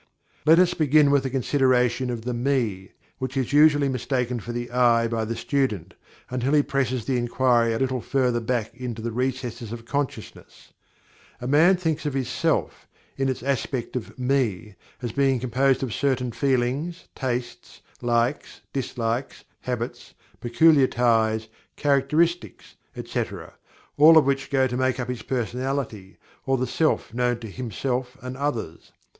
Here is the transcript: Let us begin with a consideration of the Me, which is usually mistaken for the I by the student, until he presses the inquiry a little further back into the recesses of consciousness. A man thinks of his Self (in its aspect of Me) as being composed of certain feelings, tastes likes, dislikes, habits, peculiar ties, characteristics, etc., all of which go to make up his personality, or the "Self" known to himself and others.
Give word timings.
Let 0.47 0.57
us 0.57 0.73
begin 0.73 1.11
with 1.11 1.27
a 1.27 1.29
consideration 1.29 2.09
of 2.09 2.23
the 2.23 2.33
Me, 2.33 2.91
which 3.19 3.37
is 3.37 3.53
usually 3.53 3.87
mistaken 3.87 4.39
for 4.39 4.51
the 4.51 4.71
I 4.71 5.07
by 5.07 5.25
the 5.25 5.35
student, 5.35 5.93
until 6.31 6.53
he 6.53 6.63
presses 6.63 7.05
the 7.05 7.17
inquiry 7.17 7.71
a 7.73 7.77
little 7.77 8.01
further 8.01 8.39
back 8.39 8.73
into 8.75 9.03
the 9.03 9.11
recesses 9.11 9.71
of 9.71 9.85
consciousness. 9.85 10.73
A 11.39 11.45
man 11.47 11.77
thinks 11.77 12.07
of 12.07 12.15
his 12.15 12.27
Self 12.29 12.87
(in 13.15 13.29
its 13.29 13.43
aspect 13.43 13.95
of 13.95 14.17
Me) 14.17 14.73
as 15.03 15.11
being 15.11 15.39
composed 15.39 15.83
of 15.83 15.93
certain 15.93 16.31
feelings, 16.31 17.07
tastes 17.13 17.81
likes, 18.01 18.61
dislikes, 18.73 19.43
habits, 19.59 20.15
peculiar 20.39 20.87
ties, 20.87 21.47
characteristics, 21.75 22.75
etc., 22.97 23.53
all 23.97 24.17
of 24.17 24.25
which 24.25 24.49
go 24.49 24.65
to 24.65 24.75
make 24.75 24.99
up 24.99 25.09
his 25.09 25.21
personality, 25.21 26.17
or 26.47 26.57
the 26.57 26.65
"Self" 26.65 27.13
known 27.13 27.37
to 27.41 27.47
himself 27.51 28.17
and 28.23 28.35
others. 28.35 28.91